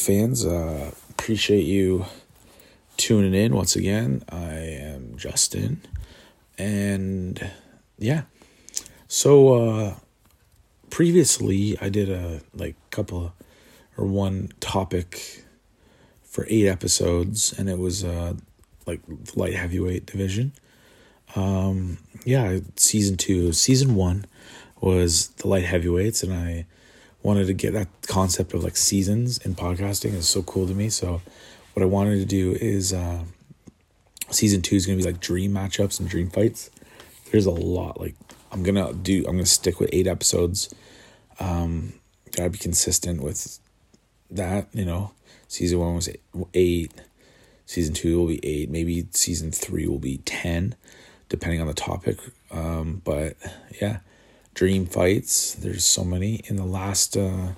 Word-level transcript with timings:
fans. 0.00 0.44
Uh, 0.44 0.92
appreciate 1.10 1.64
you 1.64 2.06
tuning 2.96 3.34
in 3.34 3.54
once 3.54 3.76
again. 3.76 4.22
I 4.28 4.54
am 4.54 5.16
Justin, 5.16 5.82
and 6.58 7.50
yeah. 7.98 8.22
So 9.08 9.54
uh, 9.54 9.94
previously, 10.88 11.76
I 11.80 11.88
did 11.88 12.08
a 12.08 12.40
like 12.54 12.76
couple 12.90 13.32
or 13.96 14.06
one 14.06 14.52
topic 14.60 15.44
for 16.22 16.46
eight 16.48 16.66
episodes, 16.66 17.52
and 17.58 17.68
it 17.68 17.78
was 17.78 18.02
uh, 18.02 18.34
like 18.86 19.00
light 19.34 19.54
heavyweight 19.54 20.06
division. 20.06 20.52
Um, 21.36 21.98
yeah, 22.24 22.58
season 22.76 23.16
two, 23.16 23.52
season 23.52 23.94
one 23.94 24.24
was 24.80 25.28
the 25.28 25.48
light 25.48 25.64
heavyweights, 25.64 26.22
and 26.22 26.32
I 26.32 26.66
wanted 27.22 27.46
to 27.46 27.52
get 27.52 27.72
that 27.74 27.88
concept 28.06 28.54
of 28.54 28.64
like 28.64 28.76
seasons 28.76 29.38
in 29.38 29.54
podcasting 29.54 30.14
is 30.14 30.28
so 30.28 30.42
cool 30.42 30.66
to 30.66 30.74
me. 30.74 30.88
So 30.88 31.20
what 31.74 31.82
I 31.82 31.86
wanted 31.86 32.18
to 32.18 32.24
do 32.24 32.52
is 32.60 32.92
uh, 32.92 33.24
season 34.30 34.62
two 34.62 34.76
is 34.76 34.86
gonna 34.86 34.98
be 34.98 35.04
like 35.04 35.20
dream 35.20 35.52
matchups 35.52 36.00
and 36.00 36.08
dream 36.08 36.30
fights. 36.30 36.70
There's 37.30 37.46
a 37.46 37.50
lot. 37.50 38.00
Like 38.00 38.14
I'm 38.50 38.62
gonna 38.62 38.92
do. 38.92 39.24
I'm 39.26 39.36
gonna 39.36 39.46
stick 39.46 39.80
with 39.80 39.90
eight 39.92 40.06
episodes. 40.06 40.74
Um, 41.38 41.94
gotta 42.36 42.50
be 42.50 42.58
consistent 42.58 43.22
with 43.22 43.58
that. 44.30 44.68
You 44.72 44.84
know, 44.84 45.12
season 45.48 45.78
one 45.78 45.94
was 45.94 46.08
eight. 46.54 46.92
Season 47.66 47.94
two 47.94 48.18
will 48.18 48.26
be 48.26 48.44
eight. 48.44 48.70
Maybe 48.70 49.06
season 49.12 49.52
three 49.52 49.86
will 49.86 50.00
be 50.00 50.18
ten, 50.18 50.74
depending 51.28 51.60
on 51.60 51.68
the 51.68 51.74
topic. 51.74 52.18
Um, 52.50 53.00
but 53.04 53.36
yeah, 53.80 53.98
dream 54.60 54.84
fights. 54.84 55.54
There's 55.54 55.86
so 55.86 56.04
many. 56.04 56.42
In 56.44 56.56
the 56.56 56.66
last 56.66 57.16
uh, 57.16 57.52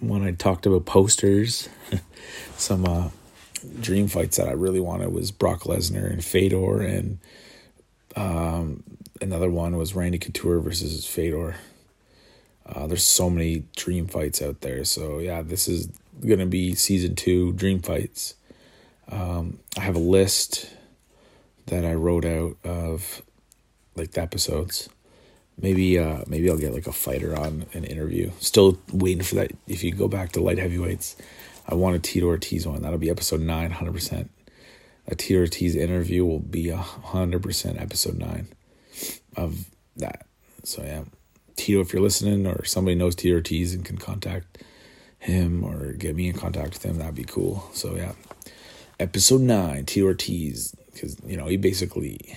one, 0.00 0.22
I 0.22 0.32
talked 0.32 0.66
about 0.66 0.84
posters. 0.84 1.70
Some 2.58 2.84
uh, 2.84 3.08
dream 3.80 4.06
fights 4.06 4.36
that 4.36 4.46
I 4.46 4.52
really 4.52 4.80
wanted 4.80 5.14
was 5.14 5.30
Brock 5.30 5.62
Lesnar 5.62 6.12
and 6.12 6.22
Fedor, 6.22 6.82
and 6.82 7.20
um, 8.16 8.82
another 9.22 9.48
one 9.48 9.78
was 9.78 9.94
Randy 9.94 10.18
Couture 10.18 10.60
versus 10.60 11.06
Fedor. 11.06 11.56
Uh, 12.66 12.86
there's 12.86 13.02
so 13.02 13.30
many 13.30 13.64
dream 13.74 14.06
fights 14.06 14.42
out 14.42 14.60
there. 14.60 14.84
So 14.84 15.20
yeah, 15.20 15.40
this 15.40 15.68
is 15.68 15.88
gonna 16.20 16.44
be 16.44 16.74
season 16.74 17.14
two 17.14 17.54
dream 17.54 17.80
fights. 17.80 18.34
Um, 19.10 19.60
I 19.78 19.80
have 19.80 19.96
a 19.96 20.00
list 20.00 20.70
that 21.68 21.86
I 21.86 21.94
wrote 21.94 22.26
out 22.26 22.58
of 22.62 23.22
like 23.96 24.10
the 24.10 24.20
episodes 24.20 24.90
maybe 25.60 25.98
uh 25.98 26.24
maybe 26.26 26.50
I'll 26.50 26.58
get 26.58 26.72
like 26.72 26.86
a 26.86 26.92
fighter 26.92 27.36
on 27.36 27.66
an 27.72 27.84
interview. 27.84 28.30
Still 28.40 28.78
waiting 28.92 29.22
for 29.22 29.36
that. 29.36 29.52
If 29.66 29.84
you 29.84 29.92
go 29.92 30.08
back 30.08 30.32
to 30.32 30.40
light 30.40 30.58
heavyweights, 30.58 31.16
I 31.68 31.74
want 31.74 31.96
a 31.96 31.98
Tito 31.98 32.26
Ortiz 32.26 32.66
one. 32.66 32.82
That'll 32.82 32.98
be 32.98 33.10
episode 33.10 33.40
nine, 33.40 33.70
hundred 33.70 33.92
percent. 33.92 34.30
A 35.06 35.14
Tito 35.14 35.40
Ortiz 35.40 35.76
interview 35.76 36.24
will 36.24 36.38
be 36.40 36.68
a 36.68 36.76
hundred 36.76 37.42
percent 37.42 37.80
episode 37.80 38.18
nine 38.18 38.48
of 39.36 39.70
that. 39.96 40.26
So 40.64 40.82
yeah, 40.82 41.04
Tito, 41.56 41.80
if 41.80 41.92
you're 41.92 42.02
listening 42.02 42.46
or 42.46 42.64
somebody 42.64 42.94
knows 42.94 43.14
Tito 43.14 43.36
Ortiz 43.36 43.74
and 43.74 43.84
can 43.84 43.98
contact 43.98 44.62
him 45.18 45.64
or 45.64 45.92
get 45.92 46.16
me 46.16 46.28
in 46.28 46.36
contact 46.36 46.74
with 46.74 46.84
him, 46.84 46.98
that'd 46.98 47.14
be 47.14 47.24
cool. 47.24 47.68
So 47.74 47.96
yeah, 47.96 48.12
episode 48.98 49.42
nine, 49.42 49.84
Tito 49.86 50.06
Ortiz, 50.06 50.74
because 50.92 51.16
you 51.26 51.36
know 51.36 51.46
he 51.46 51.56
basically 51.56 52.36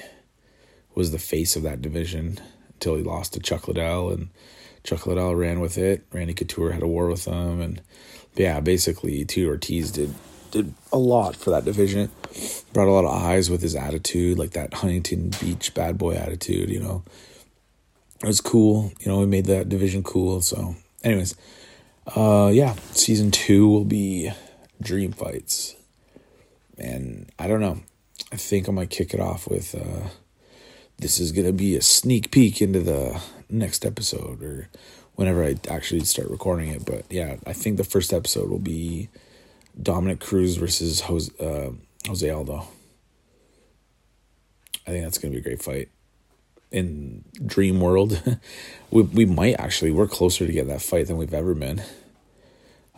was 0.95 1.11
the 1.11 1.19
face 1.19 1.55
of 1.55 1.63
that 1.63 1.81
division 1.81 2.39
until 2.83 2.97
he 2.97 3.03
lost 3.03 3.33
to 3.33 3.39
Chuck 3.39 3.69
Liddell, 3.69 4.09
and 4.09 4.29
Chuck 4.83 5.07
Liddell 5.07 5.35
ran 5.35 5.61
with 5.61 5.77
it. 5.77 6.05
Randy 6.11 6.33
Couture 6.33 6.73
had 6.73 6.83
a 6.83 6.87
war 6.87 7.07
with 7.07 7.25
him, 7.25 7.61
and 7.61 7.81
yeah, 8.35 8.59
basically, 8.59 9.23
Tito 9.23 9.47
Ortiz 9.47 9.89
did 9.91 10.13
did 10.51 10.73
a 10.91 10.97
lot 10.97 11.35
for 11.35 11.49
that 11.51 11.63
division. 11.63 12.11
Brought 12.73 12.89
a 12.89 12.91
lot 12.91 13.05
of 13.05 13.11
eyes 13.11 13.49
with 13.49 13.61
his 13.61 13.75
attitude, 13.75 14.37
like 14.37 14.51
that 14.51 14.73
Huntington 14.73 15.31
Beach 15.39 15.73
bad 15.73 15.97
boy 15.97 16.15
attitude. 16.15 16.69
You 16.69 16.81
know, 16.81 17.03
it 18.21 18.27
was 18.27 18.41
cool. 18.41 18.91
You 18.99 19.09
know, 19.09 19.19
we 19.19 19.27
made 19.27 19.45
that 19.45 19.69
division 19.69 20.03
cool. 20.03 20.41
So, 20.41 20.75
anyways, 21.05 21.35
uh, 22.17 22.51
yeah, 22.53 22.75
season 22.91 23.31
two 23.31 23.69
will 23.69 23.85
be 23.85 24.29
dream 24.81 25.13
fights, 25.13 25.77
and 26.77 27.31
I 27.39 27.47
don't 27.47 27.61
know. 27.61 27.79
I 28.33 28.35
think 28.35 28.67
I 28.67 28.73
might 28.73 28.89
kick 28.89 29.13
it 29.13 29.21
off 29.21 29.47
with. 29.47 29.73
Uh, 29.73 30.09
this 31.03 31.19
is 31.19 31.33
going 31.33 31.45
to 31.45 31.53
be 31.53 31.75
a 31.75 31.81
sneak 31.81 32.31
peek 32.31 32.61
into 32.61 32.79
the 32.79 33.21
next 33.49 33.85
episode 33.85 34.41
or 34.41 34.69
whenever 35.15 35.43
I 35.43 35.57
actually 35.69 36.05
start 36.05 36.29
recording 36.29 36.69
it. 36.69 36.85
But 36.85 37.03
yeah, 37.09 37.35
I 37.45 37.51
think 37.51 37.75
the 37.75 37.83
first 37.83 38.13
episode 38.13 38.49
will 38.49 38.57
be 38.57 39.09
Dominick 39.79 40.21
Cruz 40.21 40.55
versus 40.55 41.01
Jose, 41.01 41.29
uh, 41.41 41.71
Jose 42.07 42.27
Aldo. 42.29 42.65
I 44.87 44.91
think 44.91 45.03
that's 45.03 45.17
going 45.17 45.33
to 45.33 45.41
be 45.41 45.41
a 45.41 45.43
great 45.43 45.61
fight. 45.61 45.89
In 46.71 47.25
Dream 47.45 47.81
World, 47.81 48.23
we 48.89 49.03
we 49.03 49.25
might 49.25 49.59
actually 49.59 49.91
we're 49.91 50.07
closer 50.07 50.47
to 50.47 50.53
get 50.53 50.67
that 50.67 50.81
fight 50.81 51.07
than 51.07 51.17
we've 51.17 51.33
ever 51.33 51.53
been. 51.53 51.83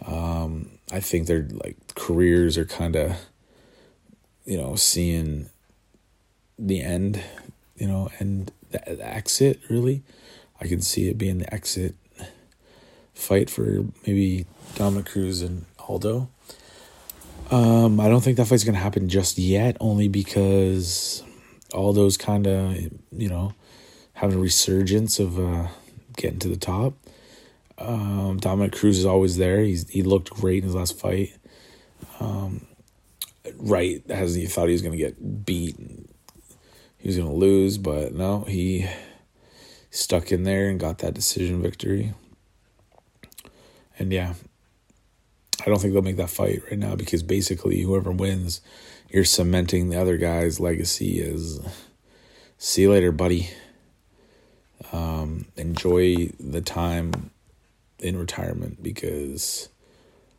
Um, 0.05 0.77
I 0.93 0.99
think 0.99 1.25
their 1.25 1.47
like 1.51 1.75
careers 1.95 2.57
are 2.57 2.66
kind 2.66 2.95
of, 2.95 3.17
you 4.45 4.57
know, 4.57 4.75
seeing 4.75 5.49
the 6.57 6.81
end 6.81 7.22
you 7.75 7.88
know, 7.88 8.09
and 8.19 8.52
the, 8.72 8.96
the 8.96 9.08
exit 9.08 9.59
really. 9.69 10.03
I 10.59 10.68
can 10.68 10.81
see 10.81 11.09
it 11.09 11.18
being 11.18 11.40
the 11.40 11.53
exit 11.53 11.96
fight 13.13 13.50
for 13.50 13.86
maybe 14.06 14.46
Dominick 14.75 15.08
Cruz 15.08 15.41
and 15.41 15.66
Aldo. 15.80 16.30
Um, 17.52 18.00
I 18.00 18.08
don't 18.08 18.22
think 18.22 18.38
that 18.38 18.46
fight's 18.46 18.64
gonna 18.64 18.78
happen 18.78 19.09
just 19.09 19.38
yet, 19.38 19.78
only 19.80 20.08
because 20.08 21.24
Aldo's 21.74 22.18
kind 22.18 22.47
of 22.47 22.75
you 23.12 23.30
know 23.30 23.53
having 24.14 24.38
a 24.38 24.41
resurgence 24.41 25.19
of 25.19 25.40
uh, 25.40 25.68
getting 26.18 26.40
to 26.40 26.47
the 26.47 26.58
top. 26.58 26.94
Um, 27.78 28.38
Dominick 28.38 28.72
Cruz 28.74 28.97
is 28.97 29.06
always 29.06 29.38
there. 29.38 29.62
He's 29.62 29.88
he 29.90 30.02
looked 30.02 30.30
great 30.30 30.59
in 30.59 30.64
his 30.64 30.75
last 30.75 30.97
fight. 30.97 31.34
Um, 32.19 32.66
right 33.58 34.02
as 34.09 34.34
he 34.34 34.46
thought 34.46 34.68
he 34.68 34.74
was 34.74 34.81
gonna 34.81 34.97
get 34.97 35.46
beat 35.46 35.75
he 37.05 37.09
was 37.09 37.17
going 37.17 37.29
to 37.29 37.35
lose, 37.35 37.77
but 37.77 38.16
no, 38.16 38.45
he 38.45 38.88
stuck 39.91 40.31
in 40.31 40.41
there 40.41 40.69
and 40.69 40.79
got 40.79 40.97
that 40.97 41.13
decision 41.13 41.61
victory. 41.61 42.16
And 43.99 44.11
yeah, 44.11 44.33
I 45.61 45.66
don't 45.66 45.79
think 45.79 45.93
they'll 45.93 46.01
make 46.01 46.17
that 46.17 46.31
fight 46.31 46.63
right 46.63 46.79
now 46.79 46.95
because 46.95 47.21
basically 47.21 47.81
whoever 47.81 48.11
wins, 48.11 48.59
you're 49.07 49.23
cementing 49.23 49.89
the 49.89 50.01
other 50.01 50.17
guy's 50.17 50.59
legacy 50.59 51.21
as 51.21 51.59
see 52.57 52.81
you 52.81 52.91
later, 52.91 53.11
buddy. 53.11 53.51
Um, 54.91 55.46
enjoy 55.55 56.31
the 56.40 56.61
time 56.61 57.29
in 57.99 58.17
retirement 58.17 58.81
because, 58.81 59.69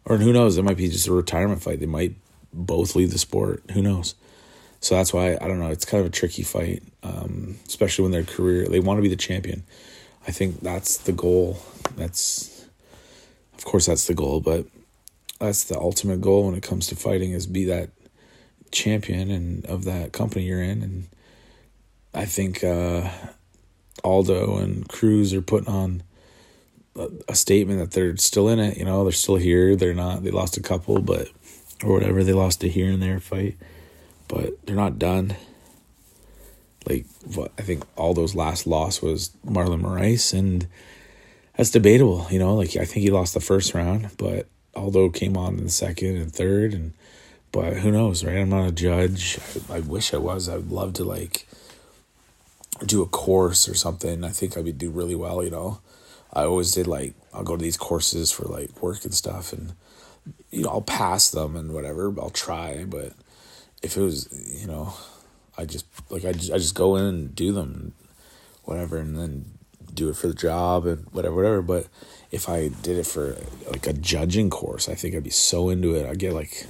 or 0.05 0.17
who 0.17 0.33
knows, 0.33 0.59
it 0.59 0.65
might 0.65 0.79
be 0.79 0.89
just 0.89 1.07
a 1.07 1.13
retirement 1.13 1.63
fight. 1.63 1.79
They 1.79 1.87
might 1.87 2.17
both 2.53 2.97
leave 2.97 3.13
the 3.13 3.19
sport. 3.19 3.63
Who 3.71 3.83
knows? 3.83 4.17
So 4.87 4.95
that's 4.95 5.13
why 5.13 5.37
I 5.41 5.49
don't 5.49 5.59
know. 5.59 5.71
It's 5.71 5.85
kind 5.85 6.01
of 6.01 6.07
a 6.07 6.15
tricky 6.15 6.45
fight, 6.45 6.81
um, 7.03 7.57
especially 7.67 8.05
when 8.05 8.13
their 8.13 8.23
career 8.23 8.69
they 8.69 8.79
want 8.79 8.99
to 8.99 9.03
be 9.03 9.09
the 9.09 9.17
champion. 9.17 9.65
I 10.29 10.31
think 10.31 10.61
that's 10.61 10.99
the 10.99 11.11
goal. 11.11 11.59
That's, 11.97 12.69
of 13.59 13.65
course, 13.65 13.87
that's 13.87 14.07
the 14.07 14.15
goal, 14.15 14.41
but 14.41 14.65
that's 15.41 15.65
the 15.65 15.77
ultimate 15.77 16.21
goal 16.21 16.47
when 16.47 16.55
it 16.55 16.63
comes 16.63 16.87
to 16.87 16.95
fighting 16.95 17.33
is 17.33 17.49
be 17.49 17.65
that 17.65 17.91
champion 18.71 19.29
and 19.29 19.67
of 19.67 19.83
that 19.87 20.13
company 20.13 20.45
you're 20.45 20.63
in. 20.63 20.85
And 20.85 21.09
I 22.15 22.25
think 22.25 22.63
uh, 22.63 23.11
Aldo 24.05 24.59
and 24.59 24.89
Cruz 24.89 25.35
are 25.35 25.43
putting 25.43 25.69
on 25.69 26.05
a, 26.95 27.09
a 27.31 27.35
statement 27.35 27.81
that 27.81 27.91
they're 27.91 28.17
still 28.19 28.49
in 28.49 28.61
it. 28.61 28.77
You 28.77 28.85
know, 28.85 29.03
they're 29.03 29.11
still 29.11 29.35
here. 29.35 29.75
They're 29.75 29.95
not. 29.95 30.23
They 30.23 30.31
lost 30.31 30.57
a 30.57 30.63
couple, 30.63 31.01
but 31.01 31.27
or 31.83 31.93
whatever. 31.93 32.23
They 32.23 32.33
lost 32.33 32.63
a 32.63 32.69
here 32.69 32.93
and 32.93 33.03
there 33.03 33.19
fight 33.19 33.57
but 34.29 34.55
they're 34.67 34.77
not 34.77 34.99
done. 34.99 35.37
Like 36.89 37.07
what 37.35 37.53
I 37.59 37.63
think 37.63 37.85
Aldo's 37.97 38.35
last 38.35 38.67
loss 38.67 39.03
was 39.03 39.31
Marlon 39.45 39.83
Moraes, 39.83 40.33
and 40.33 40.67
that's 41.57 41.71
debatable. 41.71 42.27
You 42.31 42.39
know, 42.39 42.55
like 42.55 42.77
I 42.77 42.85
think 42.85 43.03
he 43.03 43.11
lost 43.11 43.35
the 43.35 43.41
first 43.41 43.75
round, 43.75 44.11
but 44.19 44.47
Aldo 44.75 45.11
came 45.11 45.37
on 45.37 45.59
in 45.59 45.65
the 45.65 45.71
second 45.71 46.17
and 46.17 46.33
third, 46.33 46.75
and 46.75 46.93
but 47.51 47.79
who 47.79 47.91
knows, 47.91 48.23
right? 48.25 48.37
I'm 48.37 48.51
not 48.51 48.69
a 48.69 48.73
judge. 48.73 49.39
I, 49.71 49.77
I 49.77 49.81
wish 49.81 50.15
I 50.15 50.19
was. 50.19 50.49
I 50.49 50.57
would 50.57 50.71
love 50.71 50.93
to 50.95 51.05
like 51.05 51.49
do 52.85 53.03
a 53.03 53.07
course 53.07 53.69
or 53.69 53.75
something. 53.75 54.23
I 54.23 54.29
think 54.29 54.57
I 54.57 54.61
would 54.61 54.79
do 54.79 54.91
really 54.91 55.15
well. 55.15 55.43
You 55.43 55.51
know, 55.51 55.81
I 56.33 56.45
always 56.45 56.71
did 56.73 56.87
like 56.87 57.15
I'll 57.33 57.43
go 57.45 57.57
to 57.57 57.63
these 57.63 57.77
courses 57.77 58.31
for 58.31 58.45
like 58.45 58.83
work 58.83 59.05
and 59.05 59.15
stuff, 59.15 59.53
and 59.53 59.73
you 60.51 60.63
know 60.63 60.69
I'll 60.69 60.83
pass 60.83 61.31
them 61.31 61.57
and 61.57 61.73
whatever. 61.73 62.15
I'll 62.21 62.31
try, 62.31 62.85
but 62.85 63.13
if 63.83 63.97
it 63.97 64.01
was, 64.01 64.29
you 64.33 64.67
know, 64.67 64.95
I 65.59 65.65
just 65.65 65.87
like 66.11 66.25
I 66.25 66.33
just, 66.33 66.53
I 66.53 66.59
just 66.59 66.75
go 66.75 66.97
in 66.97 67.05
and 67.05 67.35
do 67.35 67.53
them, 67.53 67.93
whatever, 68.65 68.99
and 68.99 69.17
then 69.17 69.59
do 69.93 70.09
it 70.09 70.17
for 70.17 70.29
the 70.29 70.35
job 70.35 70.87
and 70.87 71.07
whatever, 71.13 71.35
whatever. 71.35 71.63
But 71.63 71.87
if 72.31 72.49
I 72.49 72.69
did 72.69 72.99
it 72.99 73.07
for 73.07 73.37
like 73.71 73.87
a 73.87 73.93
judging 73.93 74.51
course, 74.51 74.89
I 74.89 74.95
think 74.95 75.15
I'd 75.15 75.25
be 75.25 75.31
so 75.31 75.71
into 75.71 75.95
it. 75.95 76.07
I'd 76.07 76.19
get 76.19 76.33
like 76.33 76.67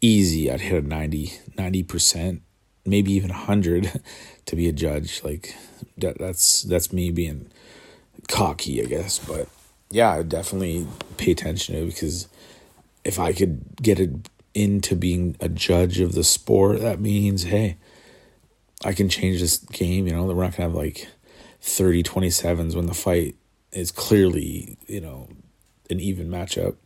easy. 0.00 0.50
I'd 0.50 0.60
hit 0.60 0.84
a 0.84 0.86
90 0.86 1.32
90% 1.56 2.40
maybe 2.88 3.12
even 3.12 3.30
hundred, 3.30 4.00
to 4.46 4.56
be 4.56 4.68
a 4.68 4.72
judge. 4.72 5.22
Like 5.22 5.54
that, 5.98 6.18
that's 6.18 6.62
that's 6.62 6.92
me 6.92 7.10
being 7.10 7.50
cocky, 8.28 8.82
I 8.82 8.86
guess. 8.86 9.18
But 9.18 9.48
yeah, 9.90 10.10
I 10.10 10.22
definitely 10.22 10.86
pay 11.16 11.32
attention 11.32 11.74
to 11.74 11.82
it 11.82 11.86
because 11.86 12.28
if 13.04 13.18
I 13.18 13.32
could 13.32 13.62
get 13.80 14.00
it 14.00 14.28
into 14.58 14.96
being 14.96 15.36
a 15.40 15.48
judge 15.48 16.00
of 16.00 16.12
the 16.12 16.24
sport, 16.24 16.80
that 16.80 17.00
means 17.00 17.44
hey, 17.44 17.76
I 18.84 18.92
can 18.92 19.08
change 19.08 19.40
this 19.40 19.58
game. 19.58 20.06
You 20.06 20.14
know, 20.14 20.24
we're 20.24 20.42
not 20.42 20.56
gonna 20.56 20.68
have 20.68 20.74
like 20.74 21.08
30 21.60 22.02
27s 22.02 22.74
when 22.74 22.86
the 22.86 22.94
fight 22.94 23.36
is 23.72 23.90
clearly, 23.90 24.76
you 24.86 25.00
know, 25.00 25.28
an 25.90 26.00
even 26.00 26.28
matchup 26.28 26.76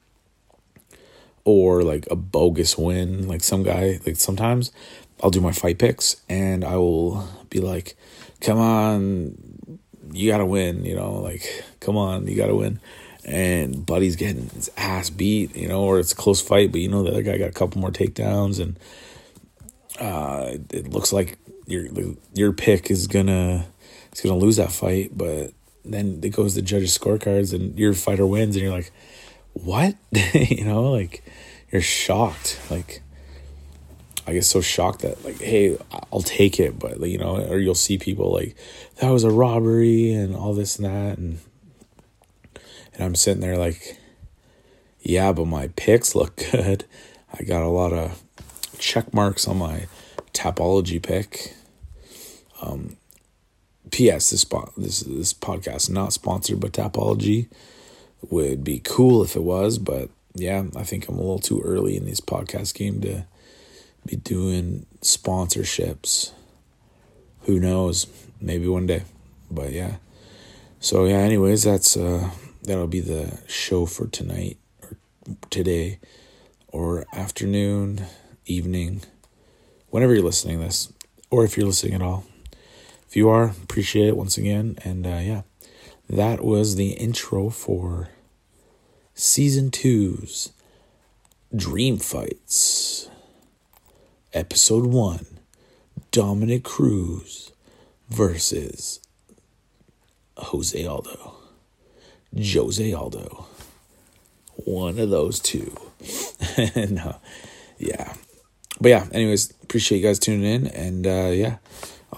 or 1.44 1.82
like 1.82 2.06
a 2.10 2.16
bogus 2.16 2.76
win. 2.78 3.28
Like 3.28 3.42
some 3.42 3.62
guy, 3.62 4.00
like 4.06 4.16
sometimes 4.16 4.72
I'll 5.22 5.30
do 5.30 5.40
my 5.40 5.52
fight 5.52 5.78
picks 5.78 6.16
and 6.28 6.64
I 6.64 6.76
will 6.76 7.28
be 7.50 7.60
like, 7.60 7.96
come 8.40 8.58
on, 8.58 9.68
you 10.12 10.30
gotta 10.30 10.46
win, 10.46 10.84
you 10.84 10.96
know, 10.96 11.14
like, 11.14 11.64
come 11.80 11.96
on, 11.96 12.26
you 12.26 12.36
gotta 12.36 12.54
win. 12.54 12.80
And 13.24 13.86
Buddy's 13.86 14.16
getting 14.16 14.48
his 14.50 14.70
ass 14.76 15.08
beat, 15.08 15.54
you 15.54 15.68
know, 15.68 15.82
or 15.82 16.00
it's 16.00 16.12
a 16.12 16.16
close 16.16 16.40
fight, 16.40 16.72
but 16.72 16.80
you 16.80 16.88
know, 16.88 17.04
the 17.04 17.10
other 17.10 17.22
guy 17.22 17.38
got 17.38 17.48
a 17.48 17.52
couple 17.52 17.80
more 17.80 17.92
takedowns 17.92 18.60
and 18.60 18.78
uh, 20.00 20.56
it 20.70 20.88
looks 20.88 21.12
like 21.12 21.38
your 21.66 21.86
your 22.34 22.52
pick 22.52 22.90
is 22.90 23.06
gonna 23.06 23.66
is 24.12 24.20
gonna 24.20 24.36
lose 24.36 24.56
that 24.56 24.72
fight, 24.72 25.16
but 25.16 25.52
then 25.84 26.20
it 26.22 26.30
goes 26.30 26.54
to 26.54 26.62
judges' 26.62 26.96
scorecards 26.96 27.52
and 27.54 27.78
your 27.78 27.94
fighter 27.94 28.26
wins, 28.26 28.56
and 28.56 28.64
you're 28.64 28.74
like, 28.74 28.92
what? 29.52 29.96
you 30.34 30.64
know, 30.64 30.90
like 30.90 31.22
you're 31.70 31.82
shocked. 31.82 32.60
Like 32.70 33.02
I 34.26 34.32
get 34.32 34.44
so 34.44 34.60
shocked 34.60 35.00
that 35.00 35.24
like, 35.24 35.40
hey, 35.40 35.76
I'll 36.12 36.22
take 36.22 36.60
it, 36.60 36.78
but 36.78 37.00
like, 37.00 37.10
you 37.10 37.18
know, 37.18 37.36
or 37.36 37.58
you'll 37.58 37.74
see 37.74 37.98
people 37.98 38.32
like 38.32 38.56
that 38.96 39.10
was 39.10 39.24
a 39.24 39.30
robbery 39.30 40.12
and 40.12 40.34
all 40.34 40.54
this 40.54 40.76
and 40.76 40.86
that, 40.86 41.18
and 41.18 41.38
and 42.94 43.02
I'm 43.02 43.14
sitting 43.14 43.40
there 43.40 43.56
like, 43.56 43.98
yeah, 45.00 45.32
but 45.32 45.46
my 45.46 45.68
picks 45.76 46.14
look 46.14 46.36
good. 46.52 46.84
I 47.32 47.44
got 47.44 47.62
a 47.62 47.68
lot 47.68 47.92
of 47.92 48.22
check 48.78 49.14
marks 49.14 49.48
on 49.48 49.58
my 49.58 49.86
Tapology 50.32 51.02
pick. 51.02 51.54
Um, 52.60 52.96
P.S. 53.90 54.30
This 54.30 54.40
spot 54.40 54.72
this 54.76 55.00
this 55.00 55.34
podcast 55.34 55.90
not 55.90 56.12
sponsored 56.12 56.60
by 56.60 56.68
Tapology. 56.68 57.48
Would 58.30 58.62
be 58.62 58.80
cool 58.84 59.22
if 59.22 59.34
it 59.34 59.42
was, 59.42 59.78
but 59.78 60.08
yeah, 60.34 60.64
I 60.76 60.84
think 60.84 61.08
I'm 61.08 61.16
a 61.16 61.20
little 61.20 61.40
too 61.40 61.60
early 61.60 61.96
in 61.96 62.06
this 62.06 62.20
podcast 62.20 62.74
game 62.74 63.00
to 63.00 63.24
be 64.06 64.16
doing 64.16 64.86
sponsorships. 65.00 66.30
Who 67.42 67.58
knows? 67.58 68.06
Maybe 68.40 68.68
one 68.68 68.86
day. 68.86 69.02
But 69.50 69.72
yeah. 69.72 69.96
So 70.80 71.04
yeah, 71.04 71.18
anyways, 71.18 71.64
that's 71.64 71.96
uh 71.96 72.30
that'll 72.62 72.86
be 72.86 73.00
the 73.00 73.38
show 73.46 73.86
for 73.86 74.06
tonight 74.06 74.56
or 74.82 74.96
today 75.50 75.98
or 76.68 77.04
afternoon, 77.12 78.06
evening, 78.46 79.02
whenever 79.90 80.14
you're 80.14 80.24
listening 80.24 80.60
this 80.60 80.92
or 81.30 81.44
if 81.44 81.56
you're 81.56 81.66
listening 81.66 81.94
at 81.94 82.02
all. 82.02 82.24
If 83.08 83.16
you 83.16 83.28
are, 83.28 83.54
appreciate 83.62 84.08
it 84.08 84.16
once 84.16 84.38
again 84.38 84.78
and 84.84 85.06
uh 85.06 85.20
yeah. 85.22 85.42
That 86.08 86.44
was 86.44 86.76
the 86.76 86.90
intro 86.92 87.48
for 87.50 88.10
season 89.14 89.70
two's 89.70 90.52
Dream 91.54 91.98
Fights, 91.98 93.08
episode 94.32 94.86
one 94.86 95.26
Dominick 96.10 96.64
Cruz 96.64 97.52
versus 98.08 99.00
Jose 100.36 100.86
Aldo. 100.86 101.41
Jose 102.36 102.92
Aldo. 102.92 103.46
One 104.56 104.98
of 104.98 105.10
those 105.10 105.40
two. 105.40 105.76
no, 106.76 107.16
yeah. 107.78 108.14
But 108.80 108.88
yeah, 108.88 109.06
anyways, 109.12 109.52
appreciate 109.62 109.98
you 109.98 110.04
guys 110.04 110.18
tuning 110.18 110.44
in. 110.44 110.66
And 110.68 111.06
uh, 111.06 111.30
yeah, 111.32 111.58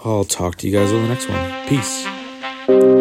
I'll 0.03 0.25
talk 0.25 0.55
to 0.57 0.67
you 0.67 0.73
guys 0.77 0.91
on 0.91 1.03
the 1.03 1.09
next 1.09 1.29
one. 1.29 1.67
Peace. 1.67 2.94